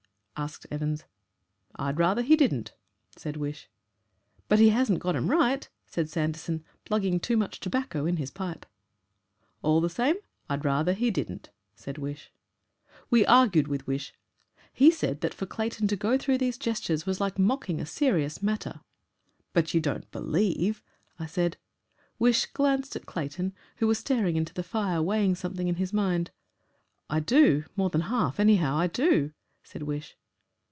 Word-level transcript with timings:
asked 0.37 0.65
Evans. 0.71 1.03
"I'd 1.75 1.99
rather 1.99 2.23
he 2.23 2.35
didn't," 2.35 2.73
said 3.15 3.37
Wish. 3.37 3.69
"But 4.47 4.57
he 4.57 4.69
hasn't 4.69 4.97
got 4.97 5.15
'em 5.15 5.29
right," 5.29 5.69
said 5.85 6.09
Sanderson, 6.09 6.63
plugging 6.83 7.19
too 7.19 7.37
much 7.37 7.59
tobacco 7.59 8.07
in 8.07 8.17
his 8.17 8.31
pipe. 8.31 8.65
"All 9.61 9.79
the 9.81 9.87
same, 9.91 10.15
I'd 10.49 10.65
rather 10.65 10.93
he 10.93 11.11
didn't," 11.11 11.51
said 11.75 11.99
Wish. 11.99 12.31
We 13.11 13.23
argued 13.23 13.67
with 13.67 13.85
Wish. 13.85 14.15
He 14.73 14.89
said 14.89 15.21
that 15.21 15.35
for 15.35 15.45
Clayton 15.45 15.87
to 15.89 15.95
go 15.95 16.17
through 16.17 16.39
those 16.39 16.57
gestures 16.57 17.05
was 17.05 17.21
like 17.21 17.37
mocking 17.37 17.79
a 17.79 17.85
serious 17.85 18.41
matter. 18.41 18.81
"But 19.53 19.75
you 19.75 19.79
don't 19.79 20.09
believe?" 20.09 20.81
I 21.19 21.27
said. 21.27 21.57
Wish 22.17 22.47
glanced 22.47 22.95
at 22.95 23.05
Clayton, 23.05 23.53
who 23.75 23.85
was 23.85 23.99
staring 23.99 24.37
into 24.37 24.55
the 24.55 24.63
fire, 24.63 25.03
weighing 25.03 25.35
something 25.35 25.67
in 25.67 25.75
his 25.75 25.93
mind. 25.93 26.31
"I 27.11 27.19
do 27.19 27.65
more 27.75 27.91
than 27.91 28.01
half, 28.01 28.39
anyhow, 28.39 28.75
I 28.75 28.87
do," 28.87 29.33
said 29.61 29.83
Wish. 29.83 30.17